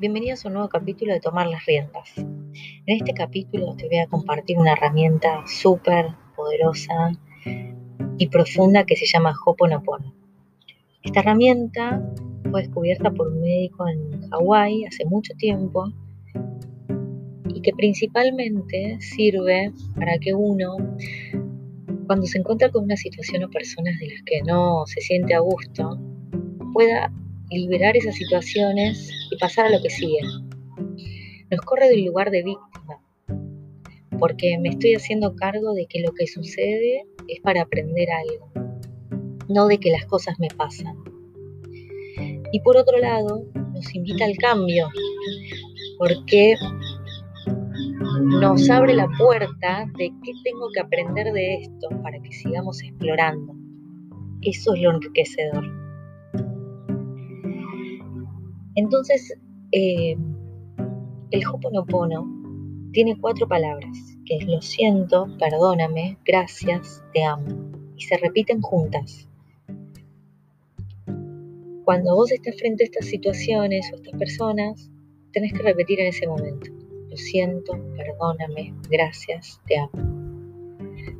bienvenidos 0.00 0.42
a 0.46 0.48
un 0.48 0.54
nuevo 0.54 0.70
capítulo 0.70 1.12
de 1.12 1.20
Tomar 1.20 1.46
las 1.46 1.66
Riendas. 1.66 2.16
En 2.16 2.96
este 2.96 3.12
capítulo 3.12 3.76
te 3.76 3.86
voy 3.86 3.98
a 3.98 4.06
compartir 4.06 4.56
una 4.56 4.72
herramienta 4.72 5.44
súper 5.46 6.06
poderosa 6.34 7.12
y 8.16 8.26
profunda 8.28 8.84
que 8.84 8.96
se 8.96 9.04
llama 9.04 9.34
Hoponopono. 9.44 10.14
Esta 11.02 11.20
herramienta 11.20 12.02
fue 12.50 12.62
descubierta 12.62 13.10
por 13.10 13.28
un 13.28 13.42
médico 13.42 13.86
en 13.88 14.26
Hawái 14.30 14.86
hace 14.86 15.04
mucho 15.04 15.34
tiempo 15.34 15.92
y 17.54 17.60
que 17.60 17.72
principalmente 17.74 18.96
sirve 19.00 19.70
para 19.96 20.16
que 20.18 20.32
uno, 20.32 20.78
cuando 22.06 22.24
se 22.24 22.38
encuentra 22.38 22.70
con 22.70 22.84
una 22.84 22.96
situación 22.96 23.44
o 23.44 23.50
personas 23.50 23.98
de 23.98 24.08
las 24.08 24.22
que 24.24 24.40
no 24.46 24.86
se 24.86 25.02
siente 25.02 25.34
a 25.34 25.40
gusto, 25.40 26.00
pueda 26.72 27.12
liberar 27.50 27.96
esas 27.98 28.14
situaciones 28.14 29.10
pasar 29.40 29.66
a 29.66 29.70
lo 29.70 29.82
que 29.82 29.90
sigue. 29.90 30.20
Nos 31.50 31.60
corre 31.62 31.88
del 31.88 32.04
lugar 32.04 32.30
de 32.30 32.42
víctima, 32.42 33.00
porque 34.18 34.58
me 34.58 34.68
estoy 34.68 34.94
haciendo 34.94 35.34
cargo 35.34 35.72
de 35.72 35.86
que 35.86 36.00
lo 36.00 36.12
que 36.12 36.26
sucede 36.26 37.06
es 37.26 37.40
para 37.40 37.62
aprender 37.62 38.08
algo, 38.10 38.52
no 39.48 39.66
de 39.66 39.78
que 39.78 39.90
las 39.90 40.04
cosas 40.06 40.38
me 40.38 40.48
pasan. 40.48 40.96
Y 42.52 42.60
por 42.60 42.76
otro 42.76 42.98
lado, 42.98 43.44
nos 43.72 43.94
invita 43.94 44.24
al 44.24 44.36
cambio, 44.36 44.88
porque 45.98 46.54
nos 48.22 48.68
abre 48.68 48.94
la 48.94 49.08
puerta 49.18 49.86
de 49.96 50.12
qué 50.22 50.32
tengo 50.44 50.68
que 50.72 50.80
aprender 50.80 51.32
de 51.32 51.54
esto 51.54 51.88
para 52.02 52.20
que 52.20 52.32
sigamos 52.32 52.82
explorando. 52.82 53.54
Eso 54.42 54.74
es 54.74 54.82
lo 54.82 54.90
enriquecedor. 54.90 55.79
Entonces, 58.76 59.34
eh, 59.72 60.16
el 61.30 61.46
Hoponopono 61.46 62.26
tiene 62.92 63.16
cuatro 63.20 63.46
palabras, 63.46 63.96
que 64.24 64.36
es 64.36 64.46
lo 64.46 64.60
siento, 64.60 65.28
perdóname, 65.38 66.18
gracias, 66.24 67.02
te 67.12 67.22
amo, 67.22 67.70
y 67.96 68.02
se 68.02 68.16
repiten 68.16 68.60
juntas. 68.60 69.28
Cuando 71.84 72.14
vos 72.14 72.30
estás 72.32 72.56
frente 72.58 72.84
a 72.84 72.86
estas 72.86 73.06
situaciones 73.06 73.90
o 73.92 73.96
estas 73.96 74.18
personas, 74.18 74.90
tenés 75.32 75.52
que 75.52 75.62
repetir 75.62 76.00
en 76.00 76.08
ese 76.08 76.26
momento, 76.26 76.70
lo 77.08 77.16
siento, 77.16 77.72
perdóname, 77.96 78.74
gracias, 78.88 79.60
te 79.66 79.78
amo. 79.78 79.90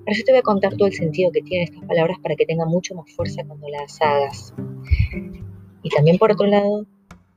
Ahora 0.01 0.17
yo 0.17 0.25
te 0.25 0.33
voy 0.33 0.39
a 0.39 0.43
contar 0.43 0.77
todo 0.77 0.89
el 0.89 0.95
sentido 0.95 1.31
que 1.31 1.43
tienen 1.43 1.69
estas 1.69 1.85
palabras 1.87 2.19
para 2.21 2.35
que 2.35 2.47
tengan 2.47 2.69
mucho 2.69 2.95
más 2.95 3.13
fuerza 3.13 3.45
cuando 3.47 3.69
las 3.69 4.01
hagas. 4.01 4.55
Y 5.83 5.89
también 5.91 6.19
por 6.19 6.33
otro 6.33 6.47
lado, 6.47 6.87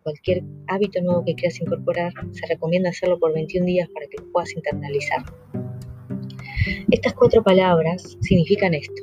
cualquier 0.03 0.43
hábito 0.67 1.01
nuevo 1.01 1.23
que 1.25 1.35
quieras 1.35 1.59
incorporar, 1.59 2.13
se 2.31 2.45
recomienda 2.47 2.89
hacerlo 2.89 3.19
por 3.19 3.33
21 3.33 3.65
días 3.65 3.89
para 3.89 4.07
que 4.07 4.17
lo 4.17 4.31
puedas 4.31 4.55
internalizar. 4.55 5.23
Estas 6.91 7.13
cuatro 7.13 7.43
palabras 7.43 8.17
significan 8.21 8.73
esto. 8.73 9.01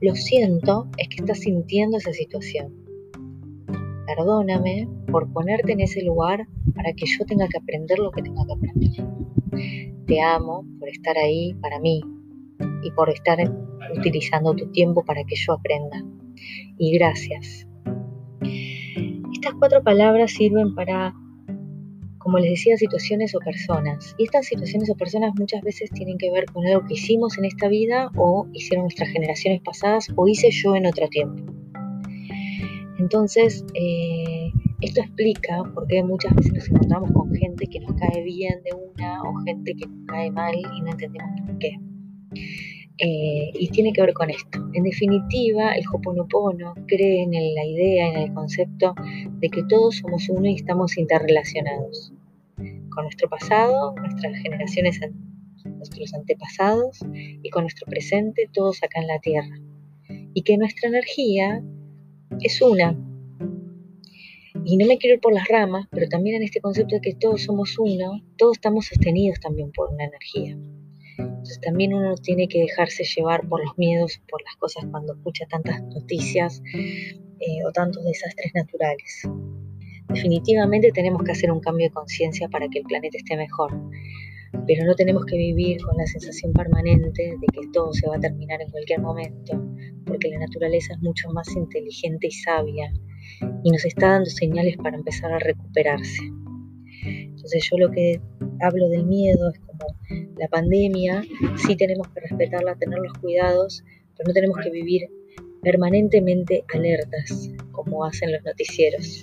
Lo 0.00 0.14
siento 0.14 0.88
es 0.98 1.08
que 1.08 1.16
estás 1.16 1.40
sintiendo 1.40 1.98
esa 1.98 2.12
situación. 2.12 2.72
Perdóname 4.06 4.88
por 5.10 5.32
ponerte 5.32 5.72
en 5.72 5.80
ese 5.80 6.02
lugar 6.02 6.46
para 6.74 6.92
que 6.92 7.06
yo 7.06 7.24
tenga 7.24 7.48
que 7.48 7.58
aprender 7.58 7.98
lo 7.98 8.10
que 8.10 8.22
tenga 8.22 8.44
que 8.46 8.52
aprender. 8.52 9.96
Te 10.06 10.20
amo 10.20 10.66
por 10.78 10.88
estar 10.88 11.16
ahí 11.16 11.54
para 11.54 11.78
mí 11.78 12.00
y 12.82 12.90
por 12.92 13.10
estar 13.10 13.38
utilizando 13.96 14.54
tu 14.54 14.70
tiempo 14.72 15.04
para 15.04 15.24
que 15.24 15.36
yo 15.36 15.54
aprenda. 15.54 16.04
Y 16.78 16.92
gracias, 16.98 17.66
estas 19.52 19.58
cuatro 19.58 19.82
palabras 19.82 20.30
sirven 20.30 20.74
para, 20.74 21.14
como 22.18 22.38
les 22.38 22.52
decía, 22.52 22.76
situaciones 22.78 23.34
o 23.34 23.38
personas. 23.40 24.14
Y 24.16 24.24
estas 24.24 24.46
situaciones 24.46 24.88
o 24.88 24.94
personas 24.94 25.32
muchas 25.38 25.60
veces 25.62 25.90
tienen 25.90 26.16
que 26.16 26.30
ver 26.30 26.46
con 26.46 26.66
algo 26.66 26.86
que 26.86 26.94
hicimos 26.94 27.36
en 27.36 27.44
esta 27.44 27.68
vida 27.68 28.10
o 28.16 28.46
hicieron 28.54 28.84
nuestras 28.84 29.10
generaciones 29.10 29.60
pasadas 29.60 30.08
o 30.16 30.26
hice 30.26 30.50
yo 30.50 30.74
en 30.74 30.86
otro 30.86 31.06
tiempo. 31.08 31.52
Entonces, 32.98 33.64
eh, 33.74 34.52
esto 34.80 35.02
explica 35.02 35.62
por 35.74 35.86
qué 35.86 36.02
muchas 36.02 36.34
veces 36.34 36.54
nos 36.54 36.70
encontramos 36.70 37.12
con 37.12 37.34
gente 37.34 37.66
que 37.66 37.80
nos 37.80 37.92
cae 37.94 38.22
bien 38.22 38.62
de 38.64 38.70
una 38.72 39.22
o 39.22 39.34
gente 39.44 39.74
que 39.74 39.86
nos 39.86 40.06
cae 40.06 40.30
mal 40.30 40.54
y 40.54 40.80
no 40.80 40.92
entendemos 40.92 41.40
por 41.46 41.58
qué. 41.58 41.78
Eh, 43.04 43.50
y 43.54 43.68
tiene 43.70 43.92
que 43.92 44.00
ver 44.00 44.12
con 44.12 44.30
esto. 44.30 44.64
En 44.74 44.84
definitiva, 44.84 45.72
el 45.72 45.82
Hoponopono 45.92 46.72
cree 46.86 47.24
en 47.24 47.32
la 47.32 47.64
idea, 47.64 48.06
en 48.06 48.16
el 48.16 48.32
concepto 48.32 48.94
de 49.40 49.48
que 49.48 49.64
todos 49.64 49.96
somos 49.96 50.28
uno 50.28 50.46
y 50.46 50.54
estamos 50.54 50.96
interrelacionados. 50.96 52.12
Con 52.56 53.02
nuestro 53.02 53.28
pasado, 53.28 53.92
nuestras 53.96 54.36
generaciones, 54.38 55.00
nuestros 55.64 56.14
antepasados 56.14 57.00
y 57.12 57.50
con 57.50 57.64
nuestro 57.64 57.86
presente, 57.86 58.48
todos 58.52 58.80
acá 58.84 59.00
en 59.00 59.08
la 59.08 59.18
Tierra. 59.18 59.58
Y 60.32 60.42
que 60.42 60.56
nuestra 60.56 60.88
energía 60.88 61.60
es 62.40 62.62
una. 62.62 62.96
Y 64.64 64.76
no 64.76 64.86
me 64.86 64.98
quiero 64.98 65.16
ir 65.16 65.20
por 65.20 65.32
las 65.32 65.48
ramas, 65.48 65.88
pero 65.90 66.08
también 66.08 66.36
en 66.36 66.44
este 66.44 66.60
concepto 66.60 66.94
de 66.94 67.00
que 67.00 67.14
todos 67.16 67.42
somos 67.42 67.76
uno, 67.80 68.22
todos 68.36 68.58
estamos 68.58 68.86
sostenidos 68.86 69.40
también 69.40 69.72
por 69.72 69.92
una 69.92 70.04
energía. 70.04 70.56
Entonces 71.42 71.60
también 71.60 71.92
uno 71.92 72.14
tiene 72.14 72.46
que 72.46 72.60
dejarse 72.60 73.02
llevar 73.02 73.48
por 73.48 73.64
los 73.64 73.76
miedos, 73.76 74.22
por 74.30 74.40
las 74.44 74.54
cosas 74.58 74.84
cuando 74.92 75.14
escucha 75.14 75.44
tantas 75.50 75.82
noticias 75.82 76.62
eh, 76.70 77.64
o 77.66 77.72
tantos 77.72 78.04
desastres 78.04 78.52
naturales. 78.54 79.28
Definitivamente 80.08 80.92
tenemos 80.92 81.24
que 81.24 81.32
hacer 81.32 81.50
un 81.50 81.58
cambio 81.58 81.88
de 81.88 81.90
conciencia 81.90 82.48
para 82.48 82.68
que 82.68 82.78
el 82.78 82.84
planeta 82.84 83.16
esté 83.16 83.36
mejor, 83.36 83.72
pero 84.68 84.84
no 84.84 84.94
tenemos 84.94 85.26
que 85.26 85.36
vivir 85.36 85.82
con 85.82 85.96
la 85.96 86.06
sensación 86.06 86.52
permanente 86.52 87.34
de 87.36 87.46
que 87.52 87.66
todo 87.72 87.92
se 87.92 88.06
va 88.06 88.18
a 88.18 88.20
terminar 88.20 88.62
en 88.62 88.70
cualquier 88.70 89.00
momento, 89.00 89.60
porque 90.06 90.28
la 90.28 90.38
naturaleza 90.38 90.92
es 90.92 91.02
mucho 91.02 91.28
más 91.30 91.48
inteligente 91.56 92.28
y 92.28 92.30
sabia 92.30 92.92
y 93.64 93.70
nos 93.72 93.84
está 93.84 94.10
dando 94.10 94.30
señales 94.30 94.76
para 94.76 94.96
empezar 94.96 95.32
a 95.32 95.40
recuperarse. 95.40 96.22
Entonces 97.04 97.68
yo 97.68 97.78
lo 97.78 97.90
que 97.90 98.20
hablo 98.60 98.88
del 98.90 99.06
miedo 99.06 99.50
es 99.50 99.58
la 100.36 100.48
pandemia, 100.48 101.22
sí 101.56 101.76
tenemos 101.76 102.08
que 102.08 102.20
respetarla, 102.20 102.74
tener 102.76 102.98
los 102.98 103.12
cuidados, 103.14 103.84
pero 104.16 104.28
no 104.28 104.34
tenemos 104.34 104.58
que 104.58 104.70
vivir 104.70 105.08
permanentemente 105.62 106.64
alertas 106.74 107.50
como 107.70 108.04
hacen 108.04 108.32
los 108.32 108.44
noticieros. 108.44 109.22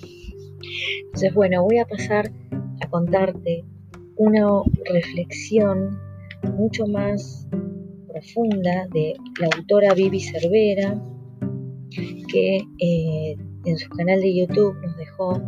Entonces, 1.04 1.34
bueno, 1.34 1.62
voy 1.62 1.78
a 1.78 1.84
pasar 1.84 2.30
a 2.80 2.88
contarte 2.88 3.64
una 4.16 4.46
reflexión 4.84 5.98
mucho 6.56 6.86
más 6.86 7.46
profunda 8.08 8.86
de 8.92 9.14
la 9.38 9.48
autora 9.54 9.94
Vivi 9.94 10.20
Cervera, 10.20 11.00
que 12.32 12.60
eh, 12.78 13.36
en 13.64 13.78
su 13.78 13.88
canal 13.90 14.20
de 14.20 14.34
YouTube 14.34 14.76
nos 14.82 14.96
dejó 14.96 15.42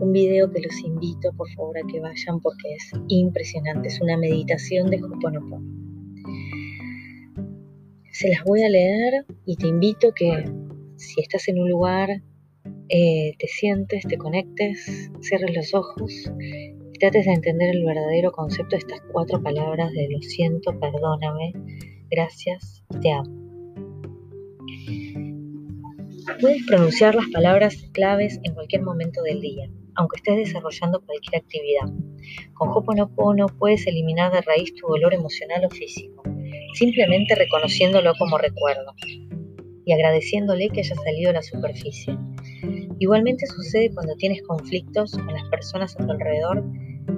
un 0.00 0.12
video 0.12 0.50
que 0.50 0.60
los 0.60 0.78
invito 0.80 1.32
por 1.36 1.50
favor 1.50 1.76
a 1.78 1.86
que 1.86 2.00
vayan 2.00 2.40
porque 2.40 2.74
es 2.74 2.92
impresionante, 3.08 3.88
es 3.88 4.00
una 4.00 4.16
meditación 4.16 4.90
de 4.90 5.02
Hoponopono. 5.02 5.80
Se 8.12 8.28
las 8.28 8.44
voy 8.44 8.62
a 8.62 8.68
leer 8.68 9.24
y 9.46 9.56
te 9.56 9.68
invito 9.68 10.12
que 10.14 10.44
si 10.96 11.20
estás 11.20 11.48
en 11.48 11.58
un 11.58 11.70
lugar, 11.70 12.22
eh, 12.88 13.34
te 13.38 13.46
sientes, 13.46 14.04
te 14.06 14.18
conectes, 14.18 15.10
cierres 15.20 15.54
los 15.54 15.74
ojos 15.74 16.12
y 16.38 16.98
trates 16.98 17.24
de 17.24 17.32
entender 17.32 17.70
el 17.70 17.84
verdadero 17.84 18.32
concepto 18.32 18.76
de 18.76 18.78
estas 18.78 19.00
cuatro 19.12 19.42
palabras 19.42 19.92
de 19.92 20.08
lo 20.10 20.20
siento, 20.20 20.78
perdóname, 20.78 21.52
gracias, 22.10 22.84
te 23.00 23.12
amo. 23.12 23.40
Puedes 26.26 26.66
pronunciar 26.66 27.14
las 27.14 27.28
palabras 27.28 27.76
claves 27.92 28.40
en 28.42 28.54
cualquier 28.54 28.82
momento 28.82 29.22
del 29.22 29.40
día, 29.40 29.70
aunque 29.94 30.16
estés 30.16 30.36
desarrollando 30.36 31.00
cualquier 31.00 31.42
actividad. 31.42 31.88
Con 32.54 32.70
Hoponopono 32.70 33.46
puedes 33.46 33.86
eliminar 33.86 34.30
de 34.32 34.42
raíz 34.42 34.74
tu 34.74 34.86
dolor 34.88 35.14
emocional 35.14 35.64
o 35.64 35.70
físico, 35.70 36.22
simplemente 36.74 37.34
reconociéndolo 37.34 38.12
como 38.18 38.36
recuerdo 38.38 38.94
y 39.86 39.92
agradeciéndole 39.92 40.68
que 40.68 40.80
haya 40.80 40.94
salido 40.94 41.30
a 41.30 41.34
la 41.34 41.42
superficie. 41.42 42.16
Igualmente 42.98 43.46
sucede 43.46 43.90
cuando 43.94 44.14
tienes 44.16 44.42
conflictos 44.42 45.12
con 45.12 45.32
las 45.32 45.48
personas 45.48 45.96
a 45.98 46.04
tu 46.04 46.12
alrededor, 46.12 46.64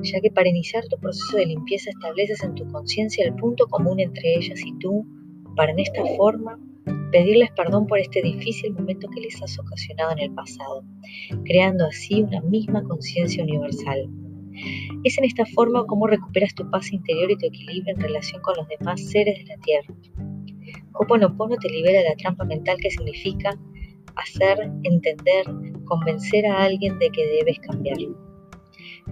ya 0.03 0.21
que 0.21 0.31
para 0.31 0.49
iniciar 0.49 0.85
tu 0.87 0.99
proceso 0.99 1.37
de 1.37 1.47
limpieza 1.47 1.91
estableces 1.91 2.43
en 2.45 2.55
tu 2.55 2.67
conciencia 2.69 3.25
el 3.25 3.35
punto 3.35 3.67
común 3.67 3.99
entre 4.01 4.35
ellas 4.37 4.61
y 4.65 4.79
tú, 4.79 5.05
para 5.57 5.73
en 5.73 5.81
esta 5.81 6.05
forma 6.17 6.59
pedirles 7.13 7.51
perdón 7.53 7.87
por 7.87 7.99
este 7.99 8.23
difícil 8.23 8.73
momento 8.73 9.09
que 9.11 9.21
les 9.21 9.41
has 9.43 9.59
ocasionado 9.59 10.13
en 10.13 10.19
el 10.19 10.35
pasado, 10.35 10.83
creando 11.45 11.87
así 11.87 12.23
una 12.23 12.41
misma 12.41 12.83
conciencia 12.83 13.45
universal. 13.45 14.09
Es 15.05 15.19
en 15.19 15.25
esta 15.25 15.47
forma 15.47 15.87
como 15.87 16.07
recuperas 16.07 16.55
tu 16.55 16.69
paz 16.71 16.93
interior 16.93 17.31
y 17.31 17.37
tu 17.37 17.47
equilibrio 17.47 17.95
en 17.95 18.01
relación 18.01 18.41
con 18.43 18.57
los 18.57 18.67
demás 18.69 19.01
seres 19.01 19.39
de 19.39 19.45
la 19.45 19.57
Tierra. 19.59 19.95
Hoponopono 20.95 21.57
te 21.57 21.69
libera 21.69 22.01
de 22.01 22.09
la 22.09 22.17
trampa 22.17 22.45
mental 22.45 22.77
que 22.81 22.91
significa 22.91 23.59
hacer, 24.17 24.71
entender, 24.83 25.47
convencer 25.85 26.47
a 26.47 26.65
alguien 26.65 26.99
de 26.99 27.11
que 27.11 27.27
debes 27.27 27.59
cambiar. 27.61 27.97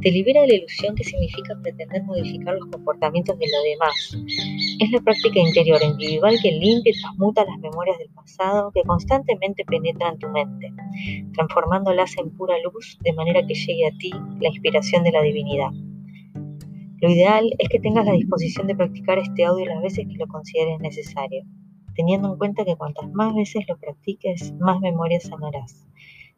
Te 0.00 0.10
libera 0.10 0.42
de 0.42 0.48
la 0.48 0.54
ilusión 0.54 0.94
que 0.94 1.04
significa 1.04 1.58
pretender 1.62 2.02
modificar 2.04 2.54
los 2.54 2.66
comportamientos 2.70 3.38
de 3.38 3.46
los 3.46 3.64
demás. 3.64 4.69
Es 4.80 4.90
la 4.92 5.00
práctica 5.02 5.38
interior 5.38 5.78
individual 5.82 6.38
que 6.42 6.52
limpia 6.52 6.90
y 6.96 7.02
transmuta 7.02 7.44
las 7.44 7.58
memorias 7.58 7.98
del 7.98 8.08
pasado 8.14 8.72
que 8.72 8.82
constantemente 8.84 9.62
penetran 9.66 10.18
tu 10.18 10.26
mente, 10.30 10.72
transformándolas 11.34 12.16
en 12.16 12.30
pura 12.30 12.54
luz 12.64 12.96
de 13.02 13.12
manera 13.12 13.46
que 13.46 13.52
llegue 13.52 13.86
a 13.86 13.90
ti 13.98 14.10
la 14.40 14.48
inspiración 14.48 15.04
de 15.04 15.12
la 15.12 15.20
divinidad. 15.20 15.68
Lo 17.02 17.10
ideal 17.10 17.52
es 17.58 17.68
que 17.68 17.78
tengas 17.78 18.06
la 18.06 18.12
disposición 18.12 18.68
de 18.68 18.74
practicar 18.74 19.18
este 19.18 19.44
audio 19.44 19.66
las 19.66 19.82
veces 19.82 20.06
que 20.08 20.16
lo 20.16 20.26
consideres 20.28 20.80
necesario, 20.80 21.44
teniendo 21.94 22.32
en 22.32 22.38
cuenta 22.38 22.64
que 22.64 22.76
cuantas 22.76 23.12
más 23.12 23.34
veces 23.34 23.66
lo 23.68 23.76
practiques, 23.76 24.54
más 24.60 24.80
memorias 24.80 25.24
sanarás, 25.24 25.86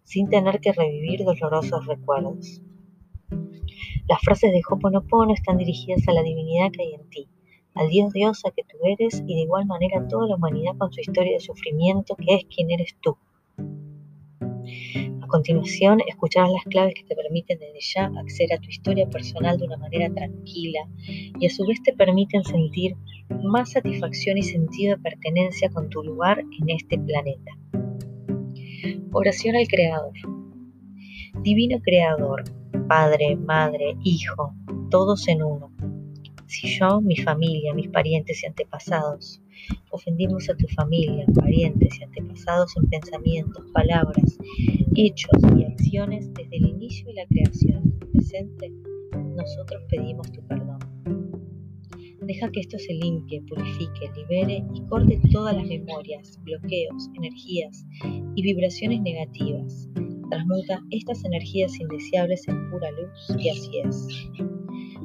sin 0.02 0.28
tener 0.28 0.58
que 0.58 0.72
revivir 0.72 1.22
dolorosos 1.22 1.86
recuerdos. 1.86 2.60
Las 4.08 4.20
frases 4.20 4.50
de 4.50 4.62
Hoponopono 4.68 5.32
están 5.32 5.58
dirigidas 5.58 6.08
a 6.08 6.12
la 6.12 6.24
divinidad 6.24 6.72
que 6.72 6.82
hay 6.82 6.94
en 6.94 7.08
ti, 7.08 7.28
al 7.74 7.88
Dios 7.88 8.12
diosa 8.12 8.50
que 8.50 8.64
tú 8.64 8.76
eres 8.84 9.22
y 9.26 9.34
de 9.34 9.42
igual 9.42 9.66
manera 9.66 10.00
a 10.00 10.08
toda 10.08 10.26
la 10.26 10.36
humanidad 10.36 10.76
con 10.78 10.92
su 10.92 11.00
historia 11.00 11.32
de 11.32 11.40
sufrimiento 11.40 12.16
que 12.16 12.34
es 12.34 12.44
quien 12.44 12.70
eres 12.70 12.94
tú 13.00 13.16
continuación, 15.32 16.00
escucharás 16.06 16.50
las 16.52 16.64
claves 16.64 16.94
que 16.94 17.04
te 17.04 17.16
permiten 17.16 17.58
desde 17.58 17.80
ya 17.80 18.12
acceder 18.20 18.52
a 18.52 18.60
tu 18.60 18.68
historia 18.68 19.08
personal 19.08 19.56
de 19.56 19.64
una 19.64 19.78
manera 19.78 20.12
tranquila 20.12 20.80
y 21.06 21.46
a 21.46 21.50
su 21.50 21.66
vez 21.66 21.82
te 21.82 21.94
permiten 21.94 22.44
sentir 22.44 22.94
más 23.42 23.72
satisfacción 23.72 24.36
y 24.36 24.42
sentido 24.42 24.94
de 24.94 25.02
pertenencia 25.02 25.70
con 25.70 25.88
tu 25.88 26.02
lugar 26.02 26.40
en 26.60 26.68
este 26.68 26.98
planeta. 26.98 27.50
Oración 29.12 29.56
al 29.56 29.66
Creador. 29.68 30.12
Divino 31.42 31.80
Creador, 31.80 32.44
Padre, 32.86 33.34
Madre, 33.34 33.96
Hijo, 34.04 34.54
todos 34.90 35.26
en 35.28 35.42
uno. 35.42 35.72
Si 36.52 36.68
yo, 36.68 37.00
mi 37.00 37.16
familia, 37.16 37.72
mis 37.72 37.88
parientes 37.88 38.42
y 38.42 38.46
antepasados 38.46 39.40
ofendimos 39.90 40.50
a 40.50 40.54
tu 40.54 40.68
familia, 40.68 41.24
parientes 41.34 41.98
y 41.98 42.04
antepasados 42.04 42.76
en 42.76 42.90
pensamientos, 42.90 43.64
palabras, 43.72 44.38
hechos 44.94 45.30
y 45.56 45.64
acciones 45.64 46.30
desde 46.34 46.56
el 46.58 46.66
inicio 46.66 47.06
de 47.06 47.14
la 47.14 47.26
creación 47.26 47.98
presente, 48.12 48.70
nosotros 49.34 49.82
pedimos 49.88 50.30
tu 50.30 50.46
perdón. 50.46 50.78
Deja 52.20 52.50
que 52.50 52.60
esto 52.60 52.78
se 52.78 52.92
limpie, 52.92 53.40
purifique, 53.48 54.10
libere 54.14 54.62
y 54.74 54.82
corte 54.90 55.18
todas 55.32 55.56
las 55.56 55.66
memorias, 55.66 56.38
bloqueos, 56.44 57.08
energías 57.16 57.86
y 58.36 58.42
vibraciones 58.42 59.00
negativas. 59.00 59.88
Transmuta 60.28 60.82
estas 60.90 61.24
energías 61.24 61.80
indeseables 61.80 62.46
en 62.46 62.70
pura 62.70 62.90
luz 62.90 63.42
y 63.42 63.48
así 63.48 63.78
es. 63.78 64.06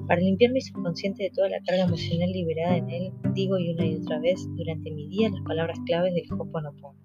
Para 0.07 0.21
limpiar 0.21 0.53
mi 0.53 0.61
subconsciente 0.61 1.23
de 1.23 1.31
toda 1.31 1.49
la 1.49 1.61
carga 1.63 1.83
emocional 1.83 2.31
liberada 2.31 2.77
en 2.77 2.89
él, 2.89 3.11
digo 3.33 3.59
y 3.59 3.71
una 3.71 3.85
y 3.85 3.95
otra 3.95 4.19
vez 4.19 4.47
durante 4.55 4.89
mi 4.89 5.09
día 5.09 5.29
las 5.29 5.41
palabras 5.41 5.77
claves 5.85 6.13
del 6.13 6.31
Hoponopono. 6.31 6.97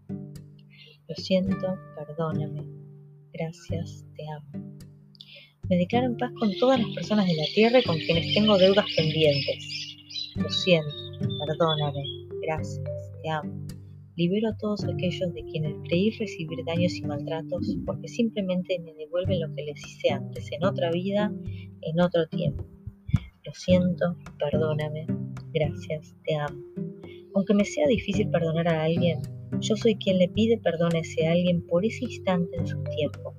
Lo 1.08 1.14
siento, 1.16 1.76
perdóname, 1.96 2.64
gracias, 3.32 4.04
te 4.14 4.22
amo. 4.28 4.78
Me 5.69 5.78
declaro 5.78 6.06
en 6.06 6.16
paz 6.16 6.31
con 6.38 6.52
todas 6.60 6.78
las 6.78 6.94
personas 6.94 7.26
de 7.26 7.34
la 7.34 7.44
tierra 7.52 7.81
y 7.81 7.82
con 7.82 7.99
quienes 7.99 8.34
tengo 8.34 8.56
deudas 8.56 8.87
pendientes. 8.96 9.96
Lo 10.37 10.48
siento, 10.48 10.94
perdóname, 11.44 12.05
gracias, 12.40 12.84
te 13.20 13.31
amo. 13.31 13.66
Libero 14.14 14.50
a 14.50 14.56
todos 14.58 14.84
aquellos 14.84 15.34
de 15.34 15.43
quienes 15.44 15.75
creí 15.88 16.10
recibir 16.10 16.64
daños 16.64 16.94
y 16.94 17.02
maltratos 17.02 17.76
porque 17.84 18.06
simplemente 18.06 18.78
me 18.78 18.94
devuelven 18.94 19.40
lo 19.40 19.52
que 19.56 19.62
les 19.64 19.81
hice 19.84 20.10
antes, 20.10 20.52
en 20.52 20.64
otra 20.64 20.93
vida, 20.93 21.32
en 21.81 22.00
otro 22.00 22.28
tiempo. 22.28 22.71
Lo 23.52 23.56
siento, 23.56 24.16
perdóname, 24.38 25.06
gracias, 25.52 26.16
te 26.25 26.34
amo. 26.37 26.58
Aunque 27.34 27.52
me 27.52 27.66
sea 27.66 27.87
difícil 27.87 28.31
perdonar 28.31 28.66
a 28.66 28.84
alguien, 28.84 29.20
yo 29.60 29.76
soy 29.76 29.94
quien 29.96 30.16
le 30.20 30.28
pide 30.28 30.56
perdón 30.56 30.96
a 30.96 31.00
ese 31.00 31.28
alguien 31.28 31.60
por 31.66 31.84
ese 31.84 32.06
instante 32.06 32.56
en 32.56 32.66
su 32.66 32.82
tiempo. 32.84 33.34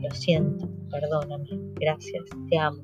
Lo 0.00 0.10
siento, 0.14 0.66
perdóname, 0.90 1.50
gracias, 1.74 2.24
te 2.48 2.58
amo. 2.58 2.82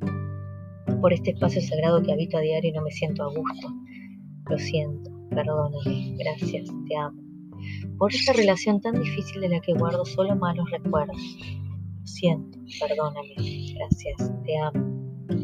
Por 1.00 1.14
este 1.14 1.30
espacio 1.30 1.62
sagrado 1.62 2.02
que 2.02 2.12
habito 2.12 2.36
a 2.36 2.42
diario 2.42 2.68
y 2.68 2.74
no 2.74 2.82
me 2.82 2.90
siento 2.90 3.22
a 3.22 3.28
gusto. 3.28 3.68
Lo 4.50 4.58
siento, 4.58 5.10
perdóname, 5.30 6.16
gracias, 6.18 6.68
te 6.86 6.96
amo. 6.96 7.22
Por 7.96 8.12
esta 8.12 8.34
relación 8.34 8.78
tan 8.82 9.00
difícil 9.00 9.40
de 9.40 9.48
la 9.48 9.60
que 9.60 9.72
guardo 9.72 10.04
solo 10.04 10.36
malos 10.36 10.70
recuerdos. 10.70 11.16
Lo 11.98 12.06
siento, 12.06 12.58
perdóname, 12.78 13.36
gracias, 13.74 14.30
te 14.44 14.58
amo 14.58 14.91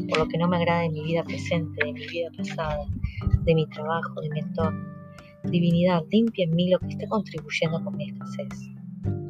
por 0.09 0.19
lo 0.19 0.27
que 0.27 0.37
no 0.37 0.47
me 0.47 0.57
agrada 0.57 0.81
de 0.81 0.89
mi 0.89 1.03
vida 1.03 1.23
presente, 1.23 1.85
de 1.85 1.93
mi 1.93 2.07
vida 2.07 2.29
pasada, 2.35 2.85
de 3.43 3.55
mi 3.55 3.65
trabajo, 3.67 4.21
de 4.21 4.29
mi 4.29 4.39
entorno. 4.39 4.85
Divinidad, 5.43 6.03
limpia 6.11 6.45
en 6.45 6.55
mí 6.55 6.69
lo 6.69 6.79
que 6.79 6.87
está 6.87 7.07
contribuyendo 7.07 7.83
con 7.83 7.95
mi 7.95 8.09
escasez. 8.09 8.69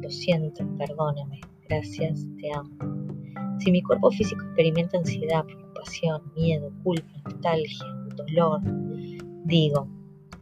Lo 0.02 0.10
siento, 0.10 0.66
perdóname, 0.76 1.40
gracias, 1.68 2.26
te 2.40 2.50
amo. 2.52 2.70
Si 3.58 3.70
mi 3.70 3.82
cuerpo 3.82 4.10
físico 4.10 4.42
experimenta 4.42 4.98
ansiedad, 4.98 5.44
preocupación, 5.44 6.22
miedo, 6.34 6.72
culpa, 6.82 7.12
nostalgia, 7.24 7.86
dolor, 8.16 8.60
digo, 9.44 9.86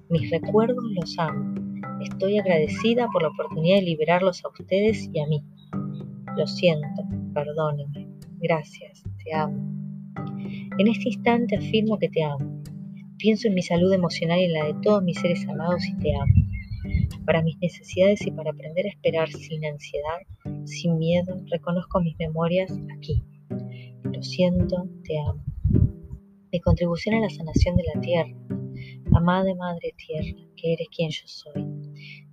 mis 0.09 0.31
recuerdos 0.31 0.85
los 0.95 1.19
amo. 1.19 1.55
Estoy 2.01 2.39
agradecida 2.39 3.09
por 3.13 3.23
la 3.23 3.29
oportunidad 3.29 3.77
de 3.77 3.83
liberarlos 3.83 4.45
a 4.45 4.49
ustedes 4.49 5.11
y 5.13 5.21
a 5.21 5.27
mí. 5.27 5.43
Lo 6.37 6.47
siento, 6.47 7.03
perdóneme, 7.35 8.09
gracias, 8.41 9.03
te 9.25 9.35
amo. 9.35 9.78
En 10.79 10.87
este 10.87 11.09
instante 11.09 11.57
afirmo 11.57 11.99
que 11.99 12.09
te 12.09 12.23
amo. 12.23 12.63
Pienso 13.19 13.49
en 13.49 13.55
mi 13.55 13.63
salud 13.63 13.93
emocional 13.93 14.39
y 14.39 14.45
en 14.45 14.53
la 14.53 14.67
de 14.67 14.75
todos 14.83 15.03
mis 15.03 15.19
seres 15.19 15.47
amados 15.49 15.85
y 15.87 15.97
te 15.99 16.15
amo. 16.15 16.33
Para 17.25 17.43
mis 17.43 17.59
necesidades 17.59 18.27
y 18.27 18.31
para 18.31 18.51
aprender 18.51 18.87
a 18.87 18.91
esperar 18.91 19.29
sin 19.29 19.65
ansiedad, 19.65 20.19
sin 20.65 20.99
miedo, 20.99 21.37
reconozco 21.51 22.01
mis 22.01 22.17
memorias 22.19 22.73
aquí. 22.97 23.23
Lo 24.05 24.23
siento, 24.23 24.89
te 25.05 25.19
amo. 25.19 25.43
Mi 26.53 26.61
contribución 26.61 27.17
a 27.17 27.21
la 27.21 27.31
sanación 27.31 27.77
de 27.77 27.85
la 27.95 28.01
tierra. 28.01 28.35
Amada 29.13 29.55
Madre 29.55 29.95
Tierra, 29.97 30.39
que 30.57 30.75
eres 30.75 30.89
quien 30.95 31.11
yo 31.11 31.27
soy. 31.27 31.78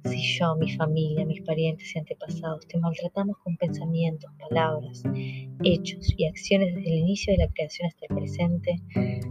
Si 0.06 0.22
yo, 0.38 0.56
mi 0.56 0.72
familia, 0.72 1.26
mis 1.26 1.42
parientes 1.42 1.96
y 1.96 2.00
antepasados 2.00 2.68
te 2.68 2.78
maltratamos 2.78 3.38
con 3.40 3.58
pensamientos, 3.58 4.32
palabras, 4.38 5.02
hechos 5.64 6.14
y 6.16 6.26
acciones 6.26 6.76
desde 6.76 6.90
el 6.90 7.00
inicio 7.00 7.34
de 7.34 7.46
la 7.46 7.52
creación 7.52 7.88
hasta 7.88 8.06
el 8.08 8.16
presente, 8.16 8.82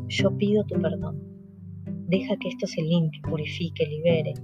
yo 0.09 0.37
pido 0.37 0.65
tu 0.65 0.81
perdón. 0.81 1.23
Deja 2.09 2.37
que 2.39 2.49
esto 2.49 2.67
se 2.67 2.83
limpie, 2.83 3.21
purifique, 3.23 3.87
libere 3.87 4.35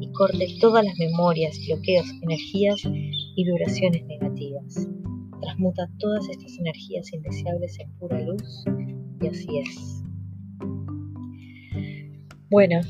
y 0.00 0.12
corte 0.12 0.46
todas 0.60 0.84
las 0.84 0.98
memorias, 0.98 1.58
bloqueos, 1.66 2.06
energías 2.22 2.82
y 2.84 3.44
vibraciones 3.44 4.04
negativas. 4.04 4.86
Transmuta 5.40 5.88
todas 5.98 6.28
estas 6.28 6.58
energías 6.58 7.10
indeseables 7.14 7.78
en 7.80 7.90
pura 7.92 8.20
luz 8.20 8.64
y 9.22 9.26
así 9.26 9.58
es. 9.58 10.02
Bueno, 12.50 12.80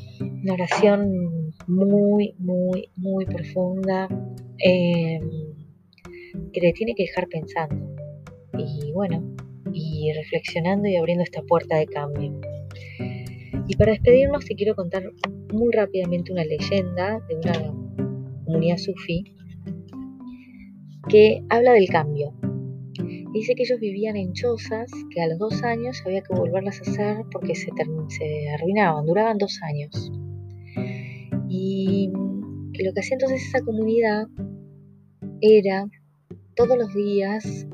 oración 0.50 1.37
muy, 1.68 2.34
muy, 2.38 2.90
muy 2.96 3.26
profunda 3.26 4.08
eh, 4.64 5.20
que 6.52 6.60
te 6.60 6.72
tiene 6.72 6.94
que 6.94 7.04
dejar 7.04 7.28
pensando 7.28 7.94
y 8.56 8.90
bueno, 8.92 9.22
y 9.72 10.12
reflexionando 10.12 10.88
y 10.88 10.96
abriendo 10.96 11.22
esta 11.22 11.42
puerta 11.42 11.76
de 11.76 11.86
cambio. 11.86 12.40
Y 13.68 13.76
para 13.76 13.92
despedirnos 13.92 14.46
te 14.46 14.54
quiero 14.54 14.74
contar 14.74 15.04
muy 15.52 15.72
rápidamente 15.72 16.32
una 16.32 16.44
leyenda 16.44 17.20
de 17.28 17.36
una 17.36 17.74
comunidad 18.44 18.78
sufí 18.78 19.24
que 21.08 21.42
habla 21.50 21.72
del 21.72 21.88
cambio. 21.88 22.32
Dice 23.32 23.54
que 23.54 23.64
ellos 23.64 23.78
vivían 23.78 24.16
en 24.16 24.32
chozas 24.32 24.90
que 25.10 25.20
a 25.20 25.28
los 25.28 25.38
dos 25.38 25.62
años 25.62 26.02
había 26.06 26.22
que 26.22 26.34
volverlas 26.34 26.78
a 26.78 26.90
hacer 26.90 27.24
porque 27.30 27.54
se, 27.54 27.68
se 28.08 28.50
arruinaban, 28.50 29.04
duraban 29.04 29.36
dos 29.36 29.60
años. 29.62 30.10
Y 31.48 32.10
lo 32.12 32.92
que 32.92 33.00
hacía 33.00 33.14
entonces 33.14 33.46
esa 33.46 33.60
comunidad 33.62 34.26
era 35.40 35.86
todos 36.54 36.76
los 36.76 36.92
días 36.94 37.66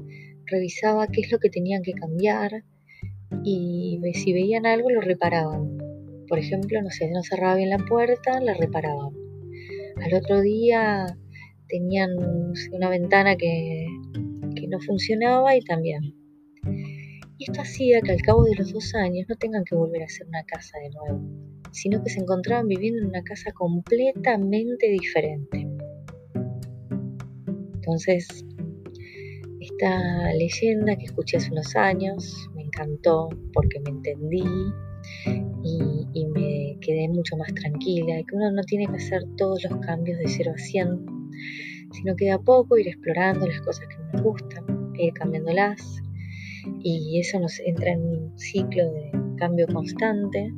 revisaba 0.46 1.06
qué 1.06 1.22
es 1.22 1.32
lo 1.32 1.38
que 1.38 1.50
tenían 1.50 1.82
que 1.82 1.92
cambiar 1.92 2.64
y 3.42 4.00
si 4.14 4.32
veían 4.32 4.66
algo 4.66 4.90
lo 4.90 5.00
reparaban. 5.00 5.78
Por 6.28 6.38
ejemplo, 6.38 6.80
no 6.82 6.90
sé, 6.90 7.10
no 7.10 7.22
cerraba 7.22 7.56
bien 7.56 7.70
la 7.70 7.78
puerta, 7.78 8.40
la 8.40 8.54
reparaban. 8.54 9.12
Al 10.02 10.14
otro 10.14 10.40
día 10.40 11.06
tenían 11.68 12.10
una 12.72 12.88
ventana 12.88 13.36
que, 13.36 13.86
que 14.54 14.66
no 14.68 14.80
funcionaba 14.80 15.56
y 15.56 15.60
también. 15.60 16.23
Y 17.38 17.50
esto 17.50 17.62
hacía 17.62 18.00
que 18.00 18.12
al 18.12 18.22
cabo 18.22 18.44
de 18.44 18.54
los 18.54 18.72
dos 18.72 18.94
años 18.94 19.26
no 19.28 19.34
tengan 19.36 19.64
que 19.64 19.74
volver 19.74 20.02
a 20.02 20.04
hacer 20.04 20.26
una 20.28 20.44
casa 20.44 20.78
de 20.78 20.90
nuevo, 20.90 21.20
sino 21.72 22.02
que 22.02 22.10
se 22.10 22.20
encontraban 22.20 22.68
viviendo 22.68 23.00
en 23.00 23.08
una 23.08 23.22
casa 23.22 23.50
completamente 23.52 24.86
diferente. 24.88 25.66
Entonces, 27.74 28.44
esta 29.60 30.32
leyenda 30.34 30.96
que 30.96 31.06
escuché 31.06 31.38
hace 31.38 31.50
unos 31.50 31.74
años, 31.74 32.48
me 32.54 32.62
encantó 32.62 33.28
porque 33.52 33.80
me 33.80 33.90
entendí 33.90 34.44
y, 35.64 36.26
me 36.26 36.78
quedé 36.80 37.08
mucho 37.08 37.36
más 37.36 37.52
tranquila 37.54 38.20
y 38.20 38.24
que 38.24 38.36
uno 38.36 38.52
no 38.52 38.62
tiene 38.62 38.86
que 38.86 38.96
hacer 38.96 39.22
todos 39.36 39.62
los 39.64 39.80
cambios 39.80 40.18
de 40.18 40.28
0 40.28 40.52
a 40.54 40.58
100, 40.58 41.06
sino 41.92 42.14
que 42.16 42.26
de 42.26 42.32
a 42.32 42.38
poco 42.38 42.76
ir 42.78 42.88
explorando 42.88 43.46
las 43.46 43.60
cosas 43.62 43.86
que 43.88 43.96
nos 44.12 44.22
gustan, 44.22 44.92
ir 44.94 45.12
cambiándolas 45.14 46.03
y 46.82 47.20
eso 47.20 47.38
nos 47.40 47.58
entra 47.60 47.92
en 47.92 48.02
un 48.02 48.38
ciclo 48.38 48.90
de 48.92 49.10
cambio 49.36 49.66
constante 49.66 50.52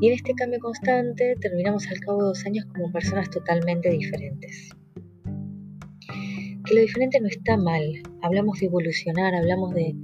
y 0.00 0.08
en 0.08 0.14
este 0.14 0.34
cambio 0.34 0.60
constante 0.60 1.36
terminamos 1.40 1.86
al 1.88 2.00
cabo 2.00 2.18
de 2.18 2.28
dos 2.28 2.44
años 2.44 2.66
como 2.66 2.92
personas 2.92 3.30
totalmente 3.30 3.90
diferentes. 3.90 4.70
Que 6.66 6.74
lo 6.74 6.80
diferente 6.80 7.20
no 7.20 7.28
está 7.28 7.56
mal, 7.56 7.82
hablamos 8.22 8.60
de 8.60 8.66
evolucionar, 8.66 9.34
hablamos 9.34 9.72
de, 9.72 9.94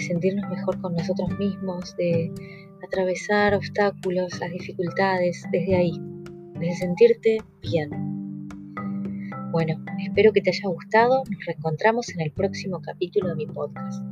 sentirnos 0.00 0.48
mejor 0.48 0.80
con 0.80 0.94
nosotros 0.94 1.38
mismos, 1.38 1.96
de 1.96 2.32
atravesar 2.82 3.54
obstáculos, 3.54 4.40
las 4.40 4.50
dificultades, 4.50 5.44
desde 5.52 5.76
ahí, 5.76 5.92
desde 6.58 6.74
sentirte 6.76 7.38
bien. 7.62 7.90
Bueno, 9.52 9.84
espero 10.04 10.32
que 10.32 10.40
te 10.40 10.50
haya 10.50 10.68
gustado, 10.68 11.22
nos 11.30 11.46
reencontramos 11.46 12.08
en 12.10 12.22
el 12.22 12.32
próximo 12.32 12.80
capítulo 12.80 13.28
de 13.30 13.34
mi 13.36 13.46
podcast. 13.46 14.09